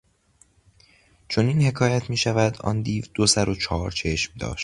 [1.29, 4.59] چنین حکایت میشود آن دیو دو سر و چهار چشم داشت.